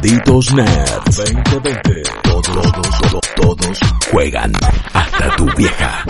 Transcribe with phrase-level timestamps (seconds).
[0.00, 2.02] Malditos Nerds 2020.
[2.22, 3.78] Todos, todos, todos
[4.10, 4.50] juegan.
[4.94, 6.04] Hasta tu vieja.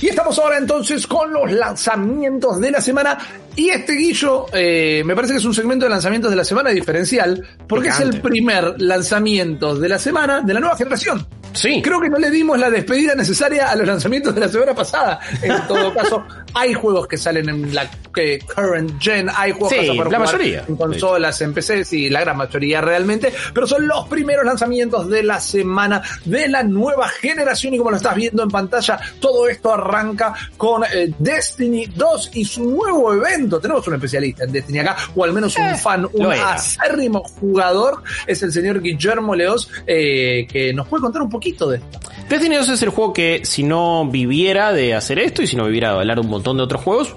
[0.00, 3.18] Y estamos ahora entonces con los lanzamientos de la semana.
[3.54, 6.70] Y este guillo, eh, me parece que es un segmento de lanzamientos de la semana
[6.70, 11.26] diferencial, porque es el primer lanzamiento de la semana de la nueva generación.
[11.52, 11.82] Sí.
[11.82, 15.20] Creo que no le dimos la despedida necesaria a los lanzamientos de la semana pasada.
[15.42, 19.76] En todo caso, hay juegos que salen en la que current gen, hay juegos Sí,
[19.80, 20.64] que la jugar mayoría.
[20.68, 25.22] en consolas, en PC, sí, la gran mayoría realmente, pero son los primeros lanzamientos de
[25.22, 29.72] la semana de la nueva generación y como lo estás viendo en pantalla, todo esto
[29.72, 33.60] arranca con eh, Destiny 2 y su nuevo evento.
[33.60, 36.54] Tenemos un especialista en Destiny acá, o al menos un fan, un Eh, lo era.
[36.54, 41.76] acérrimo jugador, es el señor Guillermo Leos, eh, que nos puede contar un poquito de
[41.78, 42.00] esto.
[42.28, 45.64] Destiny 2 es el juego que si no viviera de hacer esto y si no
[45.66, 47.14] viviera de hablar un montón de otros juegos,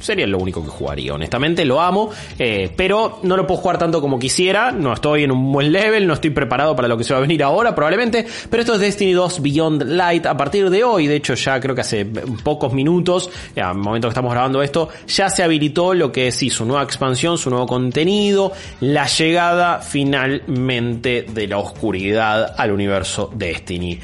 [0.00, 1.14] sería lo único que jugaría.
[1.14, 4.72] Honestamente lo amo, eh, pero no lo puedo jugar tanto como quisiera.
[4.72, 7.22] No estoy en un buen level, no estoy preparado para lo que se va a
[7.22, 8.26] venir ahora probablemente.
[8.50, 11.06] Pero esto es Destiny 2 Beyond Light a partir de hoy.
[11.06, 14.88] De hecho ya creo que hace pocos minutos, ya, al momento que estamos grabando esto,
[15.06, 19.80] ya se habilitó lo que es sí, su nueva expansión, su nuevo contenido, la llegada
[19.80, 24.00] finalmente de la oscuridad al universo Destiny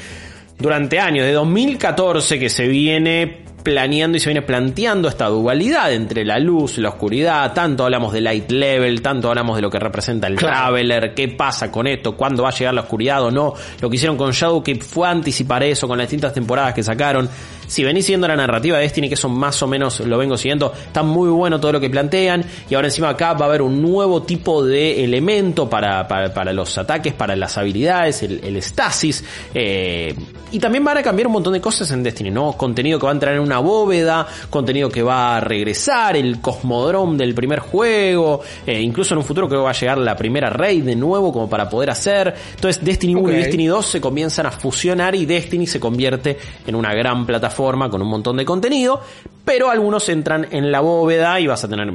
[0.60, 6.24] durante años, de 2014 que se viene planeando y se viene planteando esta dualidad entre
[6.24, 9.78] la luz y la oscuridad, tanto hablamos de light level, tanto hablamos de lo que
[9.78, 13.54] representa el Traveler, qué pasa con esto, cuándo va a llegar la oscuridad o no,
[13.80, 17.28] lo que hicieron con Shadowkeep fue anticipar eso con las distintas temporadas que sacaron,
[17.70, 20.72] si venís siguiendo la narrativa de Destiny, que eso más o menos lo vengo siguiendo,
[20.72, 23.80] está muy bueno todo lo que plantean, y ahora encima acá va a haber un
[23.80, 29.22] nuevo tipo de elemento para, para, para los ataques, para las habilidades, el, el stasis,
[29.54, 30.16] eh,
[30.50, 32.54] y también van a cambiar un montón de cosas en Destiny, ¿no?
[32.54, 37.18] Contenido que va a entrar en una bóveda, contenido que va a regresar, el cosmodrome
[37.18, 40.50] del primer juego, eh, incluso en un futuro creo que va a llegar la primera
[40.50, 42.34] raid de nuevo como para poder hacer.
[42.56, 43.30] Entonces Destiny 1 Ok.
[43.30, 46.36] y Destiny 2 se comienzan a fusionar y Destiny se convierte
[46.66, 47.59] en una gran plataforma
[47.90, 49.00] con un montón de contenido,
[49.44, 51.92] pero algunos entran en la bóveda y vas a tener,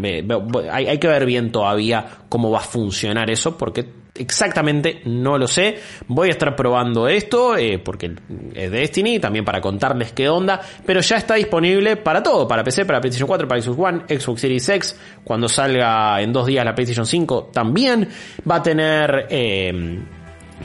[0.72, 3.86] hay que ver bien todavía cómo va a funcionar eso porque
[4.18, 5.78] exactamente no lo sé.
[6.08, 8.14] Voy a estar probando esto eh, porque
[8.54, 12.86] es Destiny, también para contarles qué onda, pero ya está disponible para todo, para PC,
[12.86, 16.76] para PlayStation 4, para Xbox One, Xbox Series X, cuando salga en dos días la
[16.76, 18.08] PlayStation 5 también
[18.50, 19.28] va a tener...
[19.30, 20.00] eh,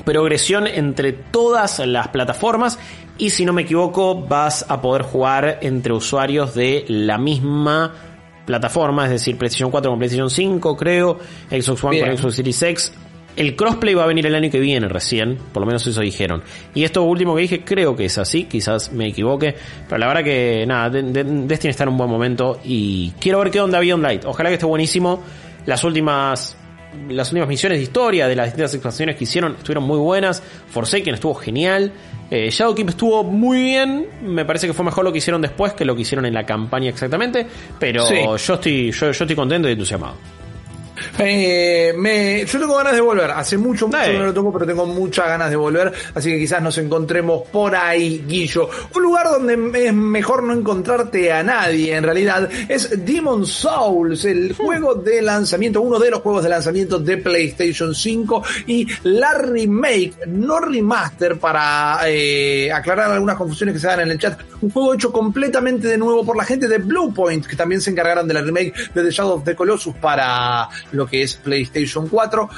[0.04, 2.78] progresión entre todas las plataformas
[3.18, 7.92] y si no me equivoco vas a poder jugar entre usuarios de la misma
[8.46, 11.18] plataforma, es decir, PlayStation 4 con PlayStation 5 creo,
[11.50, 12.06] Xbox One Bien.
[12.08, 12.92] con Xbox Series X.
[13.36, 16.42] El crossplay va a venir el año que viene recién, por lo menos eso dijeron.
[16.74, 19.54] Y esto último que dije creo que es así, quizás me equivoque,
[19.88, 23.38] pero la verdad que nada, de- de- Destiny está en un buen momento y quiero
[23.38, 24.24] ver qué onda Beyond Light.
[24.24, 25.22] Ojalá que esté buenísimo.
[25.66, 26.56] Las últimas
[27.08, 30.42] las últimas misiones de historia de las distintas expansiones que hicieron estuvieron muy buenas.
[30.70, 31.92] Forsaken estuvo genial.
[32.30, 34.06] Eh, Shadowkeep estuvo muy bien.
[34.22, 36.44] Me parece que fue mejor lo que hicieron después que lo que hicieron en la
[36.46, 37.46] campaña exactamente.
[37.78, 38.14] Pero Sí.
[38.46, 40.14] yo estoy, yo, yo estoy contento y entusiasmado.
[41.22, 43.30] Eh, me, yo tengo ganas de volver.
[43.30, 45.92] Hace mucho, mucho que no lo toco, pero tengo muchas ganas de volver.
[46.14, 48.70] Así que quizás nos encontremos por ahí, Guillo.
[48.94, 54.54] Un lugar donde es mejor no encontrarte a nadie, en realidad, es Demon Souls, el
[54.54, 60.26] juego de lanzamiento, uno de los juegos de lanzamiento de PlayStation 5 y la remake,
[60.26, 64.40] no remaster, para eh, aclarar algunas confusiones que se dan en el chat.
[64.62, 68.26] Un juego hecho completamente de nuevo por la gente de Bluepoint, que también se encargaron
[68.26, 72.48] de la remake de The Shadow of the Colossus para lo que es PlayStation 4.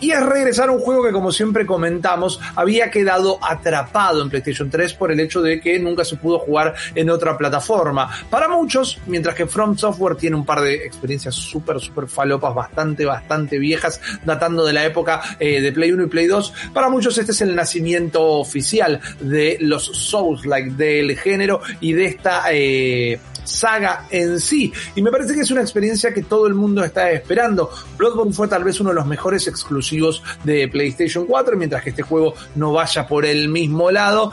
[0.00, 4.70] Y es regresar a un juego que, como siempre comentamos, había quedado atrapado en PlayStation
[4.70, 8.08] 3 por el hecho de que nunca se pudo jugar en otra plataforma.
[8.30, 13.04] Para muchos, mientras que From Software tiene un par de experiencias súper, súper falopas, bastante,
[13.04, 17.18] bastante viejas, datando de la época eh, de Play 1 y Play 2, para muchos
[17.18, 22.44] este es el nacimiento oficial de los Souls-like, del género y de esta...
[22.52, 23.20] eh,
[23.50, 24.72] saga en sí.
[24.94, 27.70] Y me parece que es una experiencia que todo el mundo está esperando.
[27.98, 32.02] Bloodborne fue tal vez uno de los mejores exclusivos de PlayStation 4, mientras que este
[32.02, 34.32] juego no vaya por el mismo lado.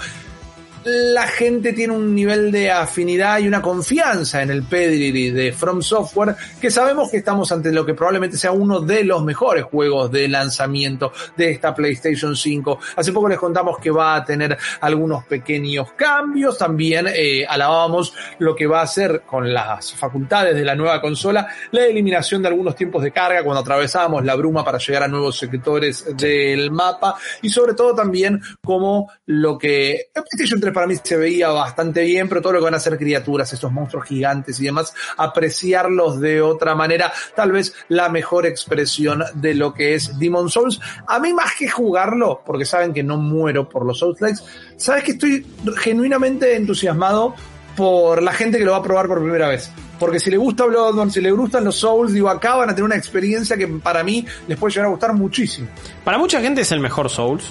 [0.87, 5.81] La gente tiene un nivel de afinidad y una confianza en el pedigree de From
[5.81, 10.09] Software que sabemos que estamos ante lo que probablemente sea uno de los mejores juegos
[10.11, 12.79] de lanzamiento de esta PlayStation 5.
[12.95, 18.55] Hace poco les contamos que va a tener algunos pequeños cambios, también eh, alabábamos lo
[18.55, 22.75] que va a hacer con las facultades de la nueva consola, la eliminación de algunos
[22.75, 27.49] tiempos de carga cuando atravesábamos la bruma para llegar a nuevos sectores del mapa y
[27.49, 32.39] sobre todo también como lo que PlayStation 3 para mí se veía bastante bien, pero
[32.39, 36.75] todo lo que van a ser criaturas, estos monstruos gigantes y demás, apreciarlos de otra
[36.75, 40.79] manera, tal vez la mejor expresión de lo que es Demon Souls.
[41.07, 44.43] A mí más que jugarlo, porque saben que no muero por los Souls Likes,
[44.75, 45.47] sabes que estoy
[45.77, 47.33] genuinamente entusiasmado
[47.75, 49.71] por la gente que lo va a probar por primera vez.
[49.97, 52.83] Porque si le gusta Bloodborne, si le gustan los Souls, digo, acá van a tener
[52.85, 55.69] una experiencia que para mí les puede llegar a gustar muchísimo.
[56.03, 57.45] Para mucha gente es el mejor Souls.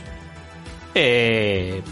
[0.95, 1.83] Eh,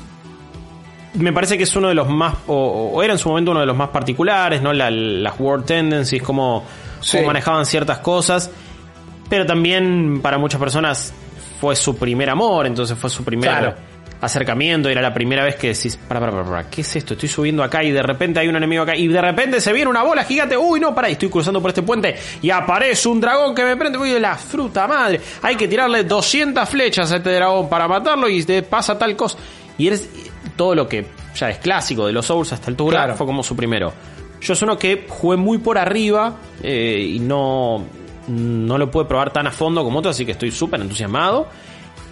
[1.14, 3.60] me parece que es uno de los más, o, o, era en su momento uno
[3.60, 4.72] de los más particulares, ¿no?
[4.72, 6.64] La, las World Tendencies, cómo,
[7.00, 7.16] Sí.
[7.18, 8.50] cómo manejaban ciertas cosas.
[9.28, 11.12] Pero también para muchas personas
[11.60, 13.74] fue su primer amor, entonces fue su primer Claro.
[14.20, 14.88] acercamiento.
[14.88, 17.14] Era la primera vez que decís, para, para, para, para, ¿qué es esto?
[17.14, 19.88] Estoy subiendo acá y de repente hay un enemigo acá y de repente se viene
[19.90, 20.56] una bola gigante.
[20.56, 23.98] Uy, no, para, estoy cruzando por este puente y aparece un dragón que me prende.
[23.98, 25.20] Uy, la fruta madre.
[25.42, 29.38] Hay que tirarle 200 flechas a este dragón para matarlo y te pasa tal cosa.
[29.78, 30.08] Y eres
[30.56, 33.16] todo lo que ya es clásico de los Souls a esta altura Claro.
[33.16, 33.92] fue como su primero.
[34.40, 37.84] Yo es uno que jugué muy por arriba eh, y no,
[38.28, 41.48] no lo pude probar tan a fondo como otros, así que estoy súper entusiasmado.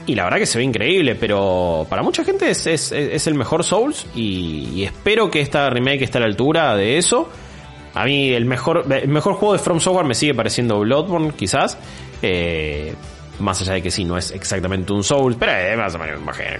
[0.07, 3.35] Y la verdad que se ve increíble, pero para mucha gente es, es- es el
[3.35, 7.29] mejor Souls y, y espero que esta remake esté a la altura de eso.
[7.95, 11.79] A mí el mejor, el mejor juego de From Software me sigue pareciendo Bloodborne, quizás.
[12.23, 12.95] Eh,
[13.43, 15.99] más allá de que sí, no es exactamente un Souls, pero es más o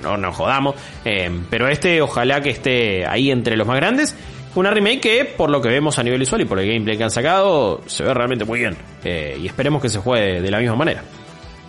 [0.03, 0.75] no nos jodamos.
[1.05, 4.17] Eh, pero este ojalá que esté ahí entre los más grandes.
[4.55, 7.05] Una remake que, por lo que vemos a nivel visual y por el gameplay que
[7.05, 8.77] han sacado, se ve realmente muy bien.
[9.03, 11.03] Eh, y esperemos que se juegue de la misma manera.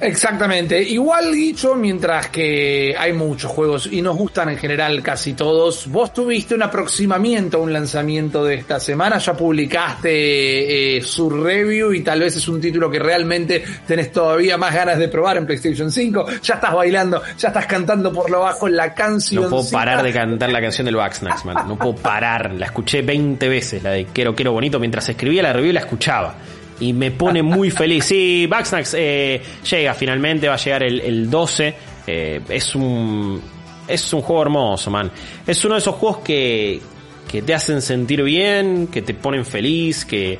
[0.03, 0.81] Exactamente.
[0.81, 6.13] Igual, Guicho, mientras que hay muchos juegos y nos gustan en general casi todos, vos
[6.13, 12.01] tuviste un aproximamiento a un lanzamiento de esta semana, ya publicaste eh, su review y
[12.01, 15.91] tal vez es un título que realmente tenés todavía más ganas de probar en PlayStation
[15.91, 16.25] 5.
[16.41, 19.44] Ya estás bailando, ya estás cantando por lo bajo la canción.
[19.44, 21.67] No puedo parar de cantar la canción del Baxnax, man.
[21.67, 22.53] No puedo parar.
[22.53, 24.79] La escuché 20 veces, la de Quiero, Quiero Bonito.
[24.79, 26.35] Mientras escribía la review la escuchaba.
[26.79, 28.05] Y me pone muy feliz.
[28.05, 31.75] Sí, Baxnax eh, llega finalmente, va a llegar el, el 12.
[32.07, 33.41] Eh, es un.
[33.87, 35.11] Es un juego hermoso, man.
[35.45, 36.79] Es uno de esos juegos que,
[37.27, 40.39] que te hacen sentir bien, que te ponen feliz, que,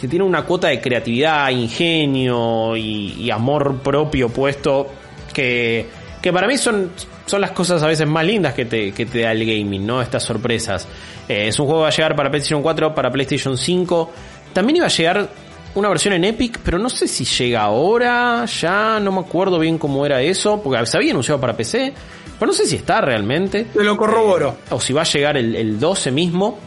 [0.00, 4.90] que tiene una cuota de creatividad, ingenio y, y amor propio puesto
[5.36, 5.86] que,
[6.22, 6.92] que para mí son,
[7.26, 10.00] son las cosas a veces más lindas que te, que te da el gaming, ¿no?
[10.00, 10.88] Estas sorpresas.
[11.28, 14.12] Eh, es un juego que va a llegar para PlayStation 4, para PlayStation 5.
[14.56, 15.28] También iba a llegar
[15.74, 19.76] una versión en Epic, pero no sé si llega ahora, ya no me acuerdo bien
[19.76, 21.92] cómo era eso, porque se había anunciado para PC,
[22.38, 23.64] pero no sé si está realmente.
[23.64, 24.56] Te lo corroboro.
[24.70, 26.58] O si va a llegar el, el 12 mismo.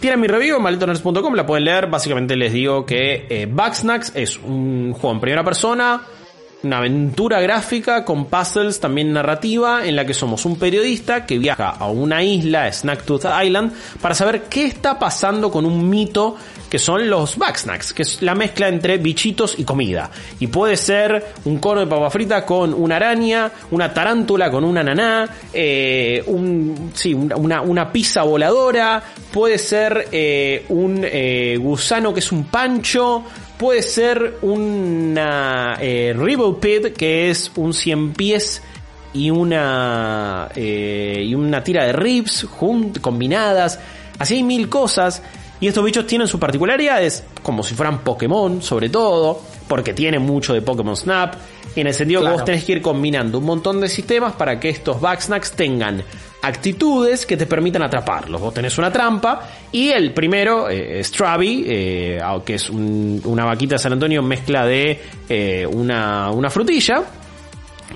[0.00, 1.90] Tienen mi review en malditoners.com, la pueden leer.
[1.90, 6.00] Básicamente les digo que eh, Bugsnax es un juego en primera persona,
[6.62, 11.70] una aventura gráfica con puzzles también narrativa, en la que somos un periodista que viaja
[11.70, 16.36] a una isla, Snacktooth Island, para saber qué está pasando con un mito
[16.68, 20.10] que son los Bugsnax, que es la mezcla entre bichitos y comida.
[20.38, 24.82] Y puede ser un cono de papa frita con una araña, una tarántula con una
[24.82, 29.02] naná, eh, un, sí, una, una pizza voladora,
[29.32, 33.24] puede ser eh, un eh, gusano que es un pancho,
[33.60, 38.62] puede ser una eh, Ribble Pit que es un cien pies
[39.12, 43.78] y una eh, y una tira de ribs junt- combinadas.
[44.18, 45.22] Así hay mil cosas.
[45.60, 50.54] Y estos bichos tienen sus particularidades, como si fueran Pokémon, sobre todo, porque tienen mucho
[50.54, 51.34] de Pokémon Snap.
[51.76, 54.70] En el sentido que vos tenés que ir combinando un montón de sistemas para que
[54.70, 56.02] estos Bugsnax tengan
[56.42, 58.40] actitudes que te permitan atraparlos.
[58.40, 59.40] Vos tenés una trampa
[59.72, 64.64] y el primero, eh, Strabi, eh, que es un- una vaquita de San Antonio mezcla
[64.64, 67.02] de eh, una, una frutilla,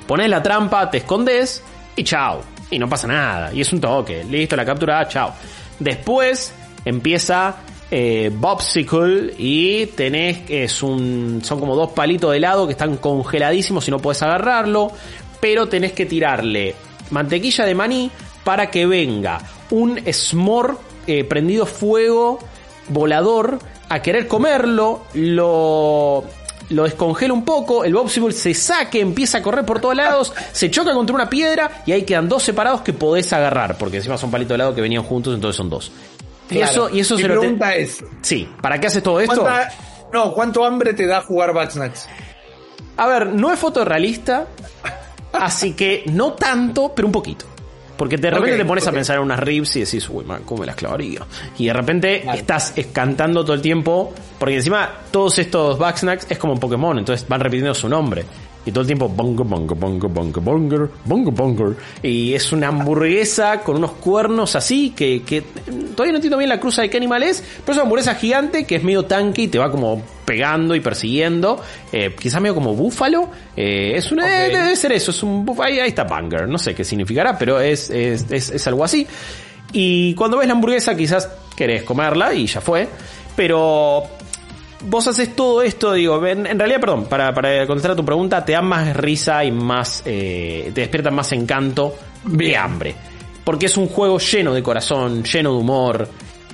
[0.07, 1.63] pones la trampa, te escondes
[1.97, 2.43] y chao.
[2.71, 3.53] Y no pasa nada.
[3.53, 4.25] Y es un toque.
[4.25, 5.33] Listo, la captura, chao.
[5.79, 6.53] Después
[6.85, 7.57] empieza
[7.91, 13.87] eh, Bobsicle y tenés, es un, son como dos palitos de helado que están congeladísimos
[13.87, 14.91] y no puedes agarrarlo.
[15.41, 16.75] Pero tenés que tirarle
[17.11, 18.11] mantequilla de maní
[18.45, 22.39] para que venga un smor eh, prendido fuego
[22.89, 23.59] volador
[23.89, 26.25] a querer comerlo, lo
[26.71, 30.71] lo descongela un poco, el Bobsible se saque, empieza a correr por todos lados, se
[30.71, 34.31] choca contra una piedra y ahí quedan dos separados que podés agarrar, porque encima son
[34.31, 35.93] palitos de lado que venían juntos, entonces son dos.
[36.51, 39.21] Y eso, y eso Mi se lo te- pregunta es, Sí, ¿para qué haces todo
[39.21, 39.43] esto?
[39.43, 39.73] ¿cuánta-
[40.13, 42.09] no, ¿cuánto hambre te da jugar Backsnacks?
[42.97, 44.47] A ver, no es fotorrealista,
[45.35, 47.45] así que no tanto, pero un poquito.
[47.97, 50.61] Porque de repente te pones a pensar en unas rips y decís, uy, man, ¿cómo
[50.61, 51.21] me las clavaría?
[51.59, 52.41] Y de repente Vale.
[52.41, 57.27] estás es- cantando todo el tiempo, porque encima todos estos backsnacks es como Pokémon, entonces
[57.29, 58.25] van repitiendo su nombre.
[58.67, 61.75] Y todo el tiempo, bongo, bongo, bongo, bongo, bongo, bongo, bongo.
[62.03, 66.59] Y es una hamburguesa con unos cuernos así, que, que todavía no entiendo bien la
[66.59, 69.49] cruza de qué animal es, pero es una hamburguesa gigante que es medio tanque y
[69.49, 71.63] te va como pegando y persiguiendo.
[71.93, 73.29] Eh, quizás medio como búfalo.
[73.57, 76.85] Eh, es una, eh, debe ser eso, es un ahí está Banger, no sé qué
[76.85, 79.07] significará, pero es, es, es, es algo así.
[79.73, 82.89] Y cuando ves la hamburguesa, quizás querés comerla y ya fue.
[83.37, 84.05] Pero
[84.87, 88.45] vos haces todo esto, digo, en, en realidad, perdón, para, para contestar a tu pregunta,
[88.45, 92.95] te da más risa y más, eh, te despierta más encanto de hambre.
[93.45, 96.09] Porque es un juego lleno de corazón, lleno de humor.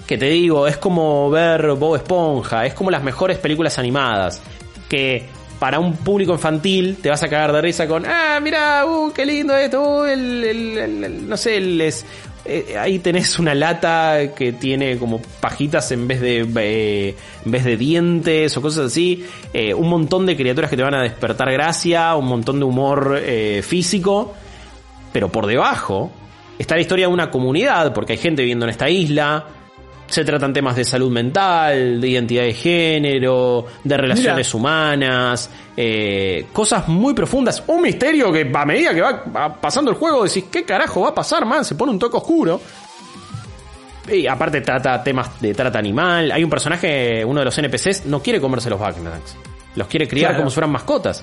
[0.07, 4.43] Que te digo, es como ver Bob Esponja, es como las mejores películas animadas.
[4.89, 5.25] Que
[5.61, 9.25] para un público infantil te vas a cagar de risa con, ah, mira, uh, qué
[9.25, 12.05] lindo esto, uh, el, el- el- el- no sé, el, es,
[12.45, 17.65] eh, ahí tenés una lata que tiene como pajitas en vez de eh, en vez
[17.65, 21.53] de dientes o cosas así, eh, un montón de criaturas que te van a despertar
[21.53, 23.21] gracia, un montón de humor
[23.63, 24.35] físico,
[25.13, 26.11] pero por debajo
[26.59, 29.47] está la historia de una comunidad, porque hay gente viviendo en esta isla,
[30.11, 36.89] se tratan temas de salud mental, de identidad de género, de relaciones humanas, eh, cosas
[36.89, 37.63] muy profundas.
[37.69, 41.11] Un misterio que a medida que va va pasando el juego decís, ¿qué carajo va
[41.11, 41.65] a pasar, man?
[41.65, 42.61] Se pone un toque oscuro.
[44.11, 46.33] Y aparte trata temas de trata animal.
[46.33, 49.37] Hay un personaje, uno de los NPCs, no quiere comerse los Backnacks.
[49.77, 50.41] Los quiere criar Claro.
[50.43, 51.23] como si fueran mascotas.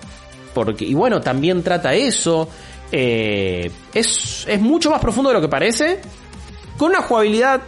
[0.54, 2.48] Porque, y bueno, también trata eso.
[2.90, 6.00] Eh, es, es mucho más profundo de lo que parece.
[6.78, 7.60] Con una jugabilidad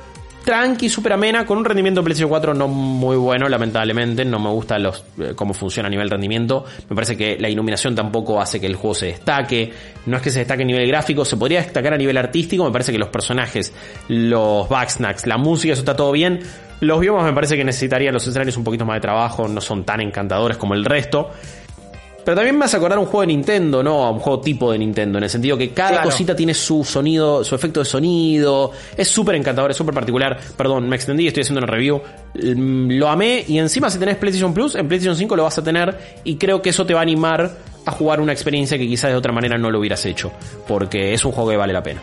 [0.49, 4.25] tranqui, súper amena, con un rendimiento de PlayStation 4 no muy bueno, lamentablemente.
[4.25, 6.65] No me gusta los, eh, cómo funciona a nivel rendimiento.
[6.89, 9.71] Me parece que la iluminación tampoco hace que el juego se destaque.
[10.07, 12.65] No es que se destaque a nivel gráfico, se podría destacar a nivel artístico.
[12.65, 13.71] Me parece que los personajes,
[14.07, 16.39] los backsnacks, la música, eso está todo bien.
[16.79, 19.83] Los biomas me parece que necesitarían los escenarios un poquito más de trabajo, no son
[19.83, 21.29] tan encantadores como el resto.
[22.25, 24.03] Pero también me hace acordar un juego de Nintendo, ¿no?
[24.05, 26.05] A un juego tipo de Nintendo, en el sentido que cada Claro.
[26.09, 28.71] cosita tiene su sonido, su efecto de sonido.
[28.95, 30.37] Es súper encantador, es súper particular.
[30.55, 32.01] Perdón, me extendí, estoy haciendo una review.
[32.35, 35.63] Mm, Lo amé y encima si tenés PlayStation Plus, en PlayStation 5 lo vas a
[35.63, 37.51] tener y creo que eso te va a animar
[37.85, 40.31] a jugar una experiencia que quizás de otra manera no lo hubieras hecho.
[40.67, 42.01] Porque es un juego que vale la pena.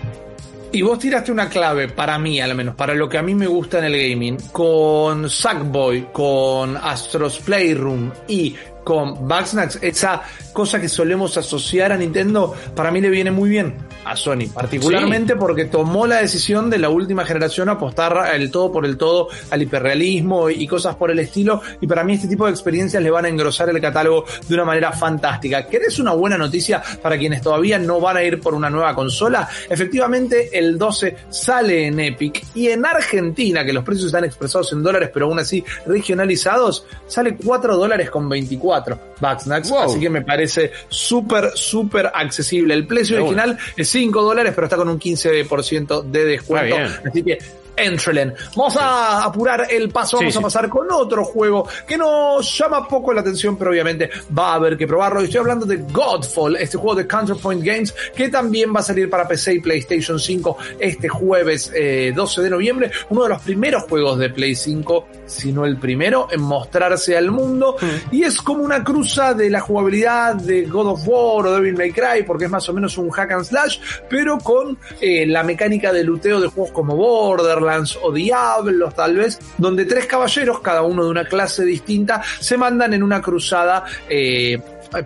[0.73, 3.47] Y vos tiraste una clave, para mí al menos, para lo que a mí me
[3.47, 8.55] gusta en el gaming, con Sackboy, con Astros Playroom y
[8.87, 13.75] con Backsnacks, esa cosa que solemos asociar a Nintendo, para mí le viene muy bien
[14.07, 18.87] a Sony, particularmente porque tomó la decisión de la última generación apostar el todo por
[18.87, 22.53] el todo al hiperrealismo y cosas por el estilo, y para mí este tipo de
[22.53, 25.67] experiencias le van a engrosar el catálogo de una manera fantástica.
[25.67, 29.49] ¿Querés una buena noticia para quienes todavía no van a ir por una nueva consola?
[29.69, 34.83] Efectivamente, el 12 sale en Epic y en Argentina, que los precios están expresados en
[34.83, 39.83] dólares, pero aún así regionalizados, sale 4 dólares con 24 Backsnacks, Wow.
[39.83, 42.75] así que me parece súper, súper accesible.
[42.75, 46.77] El precio original es 5 dólares, pero está con un 15% de descuento.
[46.77, 47.39] Así que
[47.77, 48.35] Entrelen.
[48.57, 52.89] Vamos a apurar el paso, Sí, vamos a pasar con otro juego que nos llama
[52.89, 55.21] poco la atención, pero obviamente va a haber que probarlo.
[55.21, 59.11] Y estoy hablando de Godfall, este juego de Counterpoint Games, que también va a salir
[59.11, 62.91] para PC y PlayStation 5 este jueves eh, 12 de noviembre.
[63.11, 67.31] Uno de los primeros juegos de Play 5, si no el primero, en mostrarse al
[67.31, 67.77] mundo.
[68.11, 71.93] Y es como una cruza de la jugabilidad de God of War o Devil May
[71.93, 73.79] Cry, porque es más o menos un hack and slash,
[74.09, 77.66] pero con eh, la mecánica de luteo de juegos como Borderlands
[78.03, 82.95] o Diablos tal vez, donde tres caballeros, cada uno de una clase distinta, se mandan
[82.95, 84.59] en una cruzada eh,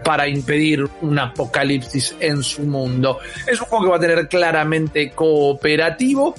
[0.04, 3.18] para impedir un apocalipsis en su mundo.
[3.46, 6.34] Es un juego que va a tener claramente cooperativo.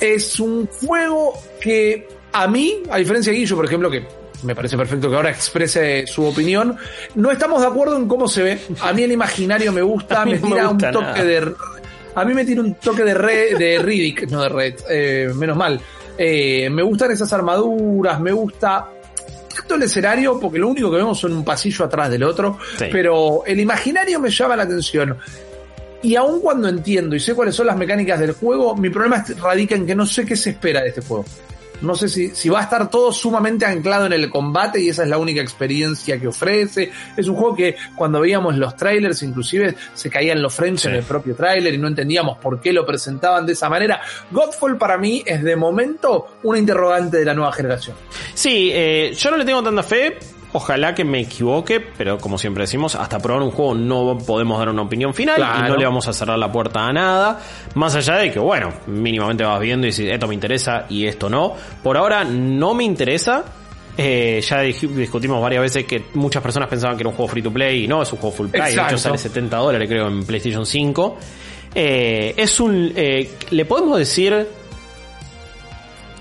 [0.00, 4.06] Es un juego que a mí, a diferencia de Guillo, por ejemplo, que
[4.42, 6.76] me parece perfecto que ahora exprese su opinión.
[7.14, 8.60] No estamos de acuerdo en cómo se ve.
[8.80, 11.24] A mí el imaginario me gusta, mí me no me tira un gusta toque nada.
[11.24, 11.54] de.
[12.14, 15.56] A mí me tira un toque de, re- de Riddick, no de Red, eh, menos
[15.56, 15.80] mal.
[16.16, 18.88] Eh, me gustan esas armaduras, me gusta
[19.56, 22.86] tanto el escenario, porque lo único que vemos son un pasillo atrás del otro, Sí.
[22.90, 25.16] pero el imaginario me llama la atención.
[26.02, 29.74] Y aun cuando entiendo y sé cuáles son las mecánicas del juego, mi problema radica
[29.74, 31.24] en que no sé qué se espera de este juego.
[31.80, 35.02] No sé si, si va a estar todo sumamente anclado en el combate y esa
[35.02, 36.90] es la única experiencia que ofrece.
[37.16, 41.02] Es un juego que cuando veíamos los trailers inclusive se caían los frames en el
[41.02, 44.00] propio trailer y no entendíamos por qué lo presentaban de esa manera.
[44.30, 47.96] Godfall para mí es de momento una interrogante de la nueva generación.
[48.34, 50.18] Sí, eh, yo no le tengo tanta fe.
[50.52, 54.70] Ojalá que me equivoque, pero como siempre decimos, hasta probar un juego no podemos dar
[54.70, 55.66] una opinión final Claro.
[55.66, 57.38] y no le vamos a cerrar la puerta a nada.
[57.74, 61.28] Más allá de que, bueno, mínimamente vas viendo y si esto me interesa y esto
[61.28, 61.52] no.
[61.82, 63.44] Por ahora no me interesa.
[64.00, 67.52] Eh, ya discutimos varias veces que muchas personas pensaban que era un juego free to
[67.52, 68.48] play y no, es un juego full.
[68.48, 68.94] De Exacto.
[68.94, 71.18] hecho, sale 70 dólares, creo, en PlayStation 5.
[71.74, 72.92] Eh, es un.
[72.96, 74.46] eh, ¿Le podemos decir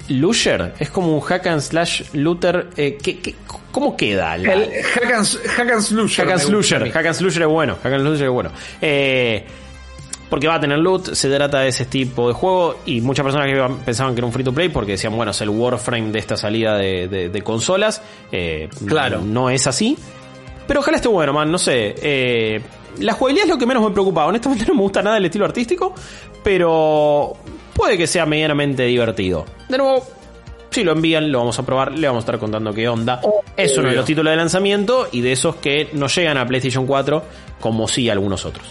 [0.09, 0.73] Lusher?
[0.79, 2.69] Es como un hack and slash looter.
[2.77, 3.35] Eh, ¿qué- qué-
[3.71, 4.37] cómo queda?
[4.37, 6.25] la- El Hack and, Hack and Slusher.
[6.25, 6.91] Hack and Slusher.
[6.91, 7.77] Hack and Slusher es bueno.
[7.83, 8.51] Hack and Slusher es bueno.
[8.81, 9.45] Eh,
[10.29, 13.47] porque va a tener loot, se trata de ese tipo de juego y muchas personas
[13.47, 16.19] que pensaban que era un free to play porque decían, bueno, es el Warframe de
[16.19, 18.01] esta salida de, de- de consolas.
[18.31, 19.21] Eh, Claro.
[19.21, 19.97] No es así.
[20.67, 21.95] Pero ojalá esté bueno, man, no sé.
[22.01, 22.61] Eh,
[22.99, 24.25] la jugabilidad es lo que menos me preocupa.
[24.25, 25.93] Honestamente no me gusta nada el estilo artístico,
[26.43, 27.37] pero
[27.77, 29.45] puede que sea medianamente divertido.
[29.69, 30.05] De nuevo,
[30.71, 33.21] si lo envían, lo vamos a probar, le vamos a estar contando qué onda.
[33.55, 36.85] es uno de los títulos de lanzamiento y de esos que no llegan a PlayStation
[36.85, 37.23] 4
[37.61, 38.65] como sí algunos otros.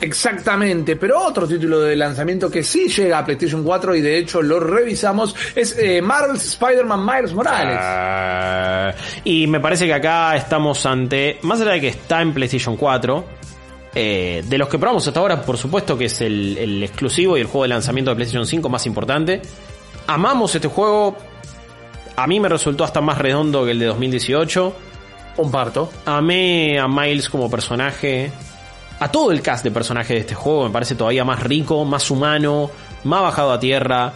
[0.00, 4.42] Exactamente, pero otro título de lanzamiento que sí llega a PlayStation 4 y de hecho
[4.42, 7.78] lo revisamos es eh, Marvel's Spider-Man Miles Morales.
[7.80, 8.92] Ah,
[9.24, 13.39] y me parece que acá estamos ante, más allá de que está en PlayStation 4,
[13.94, 17.40] eh, de los que probamos hasta ahora, por supuesto que es el, el exclusivo y
[17.40, 19.42] el juego de lanzamiento de PlayStation 5 más importante.
[20.06, 21.16] Amamos este juego.
[22.16, 24.74] A mí me resultó hasta más redondo que el de 2018.
[25.36, 25.90] Comparto.
[26.04, 28.30] Amé a Miles como personaje.
[28.98, 32.10] A todo el cast de personajes de este juego me parece todavía más rico, más
[32.10, 32.70] humano,
[33.04, 34.12] más bajado a tierra.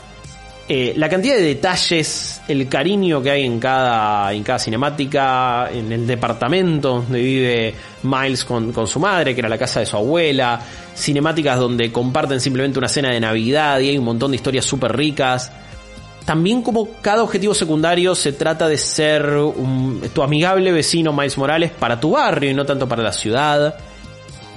[0.67, 5.93] Eh, la cantidad de detalles, el cariño que hay en cada, en cada cinemática, en
[5.93, 9.97] el departamento donde vive Miles con, con su madre, que era la casa de su
[9.97, 10.59] abuela,
[10.97, 14.97] cinemáticas donde comparten simplemente una cena de Navidad y hay un montón de historias súper
[14.97, 15.53] ricas.
[16.25, 21.73] También como cada objetivo secundario se trata de ser un- tu amigable vecino Miles Morales
[21.73, 23.75] para tu barrio y no tanto para la ciudad.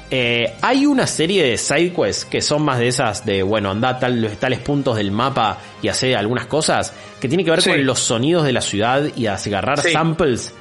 [0.10, 4.00] Eh, hay una serie de sidequests que son más de esas de, bueno, anda a
[4.00, 7.70] tal- tales puntos del mapa y hace algunas cosas que tiene que ver Sí.
[7.72, 9.92] con los sonidos de la ciudad y agarrar Sí.
[9.92, 10.54] samples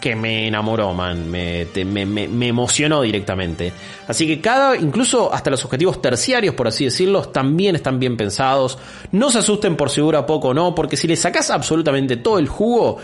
[0.00, 1.30] que me enamoró, man.
[1.30, 3.72] Me, te- me, me- me emocionó directamente.
[4.08, 8.76] Así que cada, incluso hasta los objetivos terciarios, por así decirlo, también están bien pensados.
[9.12, 12.38] No se asusten por si dura poco o no, porque si le sacás absolutamente todo
[12.40, 12.98] el jugo,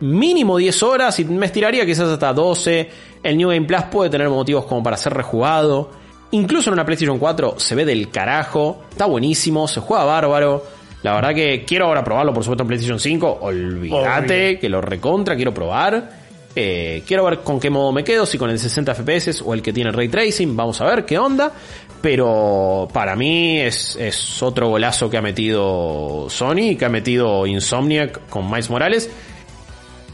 [0.00, 2.90] mínimo 10 horas y me estiraría quizás hasta 12.
[3.22, 5.90] El New Game Plus puede tener motivos como para ser rejugado.
[6.32, 10.64] Incluso en una PlayStation 4 se ve del carajo, está buenísimo, se juega bárbaro.
[11.02, 13.38] La verdad que quiero ahora probarlo, por supuesto, en PlayStation 5.
[13.42, 16.24] Olvídate que lo recontra, quiero probar.
[16.56, 19.62] Eh, quiero ver con qué modo me quedo, si con el 60 FPS o el
[19.62, 21.52] que tiene Ray Tracing, vamos a ver qué onda.
[22.00, 28.28] Pero para mí es, es otro golazo que ha metido Sony que ha metido Insomniac
[28.28, 29.10] con Miles Morales.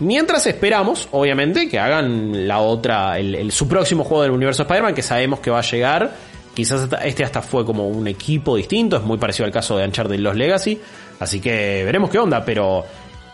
[0.00, 5.02] Mientras esperamos, obviamente, que hagan la otra, el, su próximo juego del universo Spider-Man, que
[5.02, 6.12] sabemos que va a llegar.
[6.54, 10.18] Quizás este hasta fue como un equipo distinto, es muy parecido al caso de Uncharted
[10.18, 10.80] Los Legacy.
[11.20, 12.84] Así que veremos qué onda, pero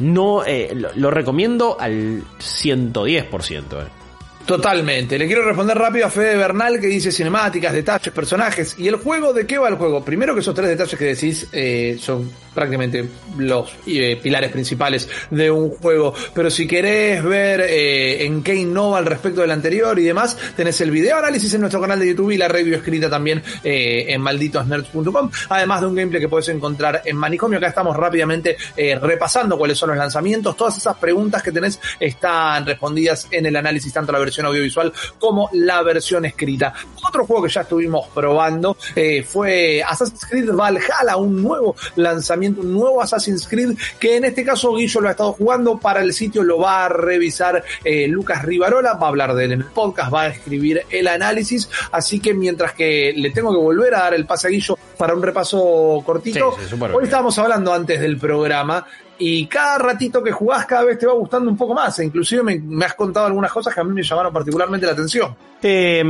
[0.00, 3.82] no eh, lo, lo recomiendo al 110%.
[3.82, 4.05] Eh.
[4.46, 5.18] Totalmente.
[5.18, 8.76] Le quiero responder rápido a Fede Bernal que dice cinemáticas, detalles, personajes.
[8.78, 10.04] ¿Y el juego de qué va el juego?
[10.04, 13.04] Primero que esos tres detalles que decís eh, son prácticamente
[13.38, 16.14] los eh, pilares principales de un juego.
[16.32, 20.80] Pero si querés ver eh, en qué innova al respecto del anterior y demás, tenés
[20.80, 24.20] el video análisis en nuestro canal de YouTube y la review escrita también eh, en
[24.20, 25.30] malditosnerds.com.
[25.48, 27.58] Además de un gameplay que puedes encontrar en Manicomio.
[27.58, 30.56] Acá estamos rápidamente eh, repasando cuáles son los lanzamientos.
[30.56, 35.48] Todas esas preguntas que tenés están respondidas en el análisis, tanto la versión audiovisual como
[35.52, 36.74] la versión escrita.
[37.06, 42.72] Otro juego que ya estuvimos probando eh, fue Assassin's Creed Valhalla, un nuevo lanzamiento, un
[42.74, 46.42] nuevo Assassin's Creed que en este caso Guillo lo ha estado jugando para el sitio,
[46.42, 50.12] lo va a revisar eh, Lucas Rivarola, va a hablar de él en el podcast,
[50.12, 54.14] va a escribir el análisis, así que mientras que le tengo que volver a dar
[54.14, 58.86] el pase a Guillo para un repaso cortito, Sí, hoy estábamos hablando antes del programa
[59.18, 61.98] y cada ratito que jugás cada vez te va gustando un poco más.
[61.98, 64.92] E inclusive me, me has contado algunas cosas que a mí me llamaron particularmente la
[64.92, 65.34] atención.
[65.68, 66.00] Eh,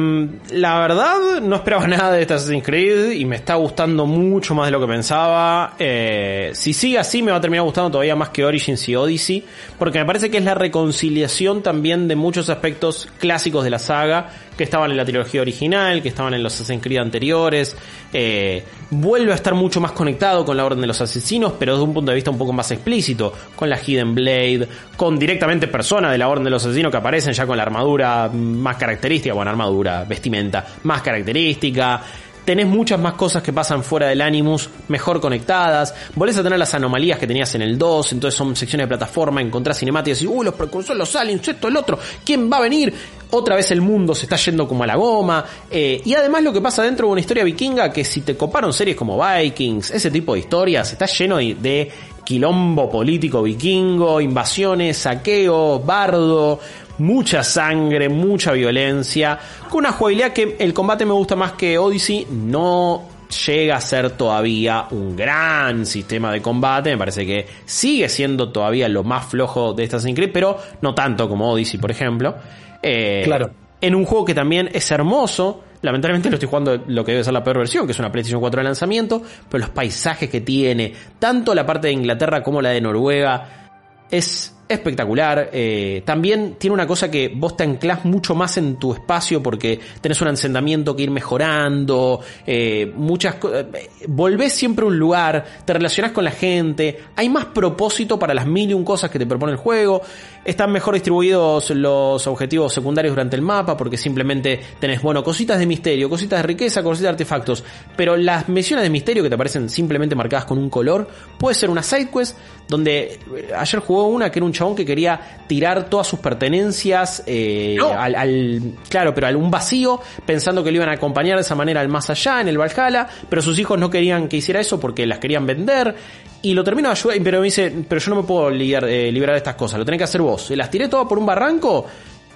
[0.51, 4.67] la verdad, no esperaba nada de este Assassin's Creed y me está gustando mucho más
[4.67, 5.77] de lo que pensaba.
[5.79, 9.43] Eh, si sigue así, me va a terminar gustando todavía más que Origins y Odyssey,
[9.79, 14.29] porque me parece que es la reconciliación también de muchos aspectos clásicos de la saga
[14.57, 17.77] que estaban en la trilogía original, que estaban en los Assassin's Creed anteriores.
[18.13, 21.85] Eh, vuelve a estar mucho más conectado con la Orden de los Asesinos, pero desde
[21.85, 26.13] un punto de vista un poco más explícito, con la Hidden Blade, con directamente personas
[26.13, 29.46] de la Orden de los Asesinos que aparecen ya con la armadura más característica, bueno,
[29.51, 32.03] armadura, vestimenta más característica.
[32.47, 36.73] Tenés muchas más cosas que pasan fuera del Animus, mejor conectadas, volvés a tener las
[36.75, 40.45] anomalías que tenías en el 2, entonces son secciones de plataforma, encontrás cinemáticas y, uy,
[40.45, 42.95] los precursores, los aliens, esto, el otro, ¿quién va a venir?
[43.33, 46.53] Otra vez el mundo se está yendo como a la goma, eh, y además lo
[46.53, 50.13] que pasa dentro de una historia vikinga, que si te coparon series como Vikings, ese
[50.13, 51.91] tipo de historias, está lleno de, de
[52.27, 56.61] quilombo político vikingo, invasiones, saqueo, bardo,
[56.99, 62.27] mucha sangre, mucha violencia, con una jugabilidad que el combate me gusta más que Odyssey,
[62.31, 68.51] no llega a ser todavía un gran sistema de combate, me parece que sigue siendo
[68.51, 72.37] todavía lo más flojo de Assassin's Creed, pero no tanto como Odyssey, por ejemplo.
[72.83, 73.51] Eh, Claro.
[73.81, 77.35] En un juego que también es hermoso, lamentablemente lo estoy jugando lo que debe ser
[77.35, 80.95] la peor versión, que es una PlayStation 4 de lanzamiento, pero los paisajes que tiene,
[81.19, 83.69] tanto la parte de Inglaterra como la de Noruega,
[84.11, 85.51] es espectacular.
[85.53, 89.79] Eh, también tiene una cosa que vos te anclás mucho más en tu espacio porque
[90.01, 93.67] tenés un encendamiento que ir mejorando, eh, muchas co- eh,
[94.09, 98.47] Volvés siempre a un lugar, te relacionás con la gente, hay más propósito para las
[98.47, 100.03] mil y un cosas que te propone el juego.
[100.47, 105.67] Están mejor distribuidos los objetivos secundarios durante el mapa porque simplemente tenés, bueno, cositas de
[105.67, 107.65] misterio, cositas de riqueza, cositas de artefactos.
[107.97, 111.69] Pero las misiones de misterio que te aparecen simplemente marcadas con un color, puede ser
[111.69, 112.37] una side quest
[112.69, 117.23] donde eh, ayer jugó una que era un chabón que quería tirar todas sus pertenencias
[117.27, 117.89] eh, No.
[117.93, 121.55] al, al- claro, pero a un vacío, pensando que lo iban a acompañar de esa
[121.57, 124.79] manera al más allá, en el Valhalla, pero sus hijos no querían que hiciera eso
[124.79, 125.95] porque las querían vender.
[126.43, 129.11] Y lo termino de ayudar, pero me dice, pero yo no me puedo ligar- eh,
[129.11, 130.51] liberar de estas cosas, lo tenés que hacer vos.
[130.51, 131.87] Y las tiré todas por un barranco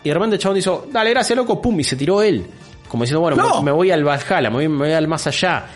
[0.03, 2.45] y de repente el chabón dijo, dale, gracias, loco, pum, y se tiró él.
[2.89, 3.59] Como diciendo, bueno, No.
[3.63, 5.67] me, me voy al Valhalla, me voy, me voy al más allá.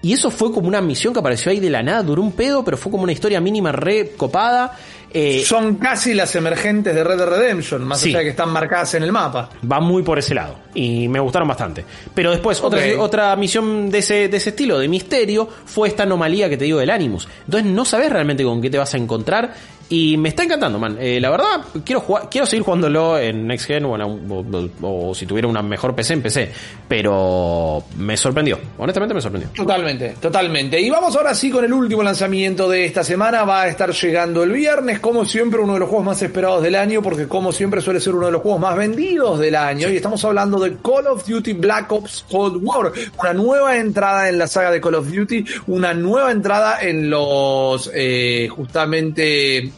[0.00, 2.64] Y eso fue como una misión que apareció ahí de la nada, duró un pedo,
[2.64, 4.76] pero fue como una historia mínima re copada.
[5.14, 8.08] Eh, Son casi las emergentes de Red Dead Redemption, más Sí.
[8.10, 9.50] allá de que están marcadas en el mapa.
[9.70, 11.84] va muy por ese lado y me gustaron bastante.
[12.14, 16.48] Pero después, otra, otra misión de ese, de ese estilo, de misterio, fue esta anomalía
[16.48, 17.28] que te digo del Animus.
[17.44, 19.52] Entonces no sabes realmente con qué te vas a encontrar
[19.94, 20.96] y me está encantando, man.
[20.98, 25.26] Eh, la verdad, quiero jugar, quiero seguir jugándolo en Next Gen o, o- o si
[25.26, 26.50] tuviera una mejor PC en PC.
[26.88, 29.50] Pero me sorprendió, honestamente me sorprendió.
[29.54, 30.80] Totalmente, totalmente.
[30.80, 33.44] Y vamos ahora sí con el último lanzamiento de esta semana.
[33.44, 36.74] Va a estar llegando el viernes, como siempre, uno de los juegos más esperados del
[36.74, 39.88] año, porque como siempre suele ser uno de los juegos más vendidos del año.
[39.90, 42.92] Y estamos hablando de Call of Duty Black Ops Cold War.
[43.20, 47.90] Una nueva entrada en la saga de Call of Duty, una nueva entrada en los,
[47.94, 49.72] eh, justamente, en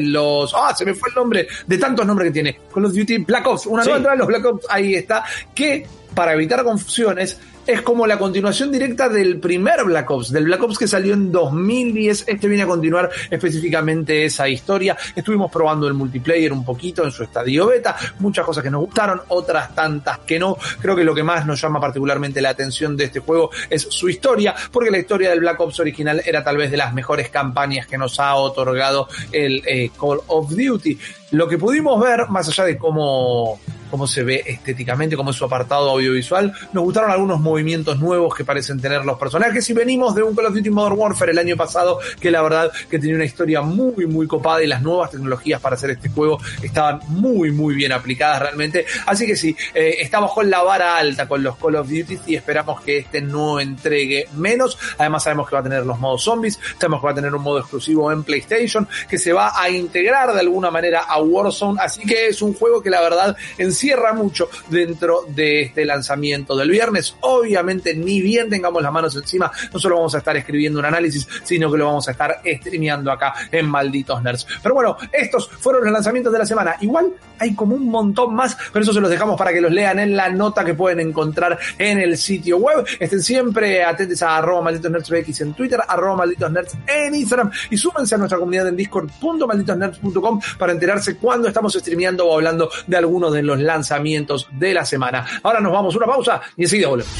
[0.00, 3.18] los ah se me fue el nombre de tantos nombres que tiene Call of Duty
[3.18, 3.88] Black Ops una Sí.
[3.88, 5.24] nueva entrada los Black Ops ahí está
[5.54, 10.62] que para evitar confusiones es como la continuación directa del primer Black Ops, del Black
[10.62, 12.24] Ops que salió en 2010.
[12.26, 14.96] Este viene a continuar específicamente esa historia.
[15.14, 17.96] Estuvimos probando el multiplayer un poquito en su estadio beta.
[18.18, 20.56] Muchas cosas que nos gustaron, otras tantas que no.
[20.80, 24.08] Creo que lo que más nos llama particularmente la atención de este juego es su
[24.08, 27.86] historia, porque la historia del Black Ops original era tal vez de las mejores campañas
[27.86, 30.98] que nos ha otorgado el eh, Call of Duty.
[31.34, 33.58] Lo que pudimos ver, más allá de cómo
[33.94, 36.52] cómo se ve estéticamente, cómo es su apartado audiovisual.
[36.72, 40.46] Nos gustaron algunos movimientos nuevos que parecen tener los personajes y venimos de un Call
[40.46, 44.06] of Duty Modern Warfare el año pasado que la verdad que tenía una historia muy
[44.06, 48.42] muy copada y las nuevas tecnologías para hacer este juego estaban muy muy bien aplicadas
[48.42, 48.84] realmente.
[49.06, 52.34] Así que sí, eh, estamos con la vara alta con los Call of Duty y
[52.34, 54.76] esperamos que este no entregue menos.
[54.98, 57.42] Además sabemos que va a tener los modos zombies, sabemos que va a tener un
[57.42, 61.80] modo exclusivo en PlayStation que se va a integrar de alguna manera a Warzone.
[61.82, 66.70] Así que es un juego que la verdad encierra mucho dentro de este lanzamiento del
[66.70, 67.16] viernes.
[67.20, 71.26] Obviamente, ni bien tengamos las manos encima, no solo vamos a estar escribiendo un análisis,
[71.42, 74.46] sino que lo vamos a estar streameando acá en Malditos Nerds.
[74.62, 76.76] Pero bueno, estos fueron los lanzamientos de la semana.
[76.80, 79.98] Igual hay como un montón más, pero eso se los dejamos para que los lean
[79.98, 82.86] en la nota que pueden encontrar en el sitio web.
[82.98, 87.76] Estén siempre atentos a arroba malditos nerds en Twitter, arroba malditos nerds en Instagram y
[87.76, 90.72] súmense a nuestra comunidad en discord.malditosnerds.com para
[91.04, 95.24] enterarse cuando estamos streameando o hablando de algunos de los lanzamientos de la semana.
[95.42, 97.12] Ahora nos vamos una pausa y enseguida volvemos.